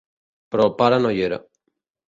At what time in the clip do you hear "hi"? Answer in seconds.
1.19-1.23